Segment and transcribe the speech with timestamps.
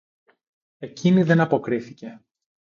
[0.77, 2.21] Εκείνη δεν αποκρίθηκε